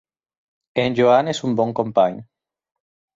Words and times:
En 0.83 0.95
Joan 0.99 1.29
és 1.33 1.41
un 1.49 1.53
bon 1.59 1.73
company. 1.81 2.17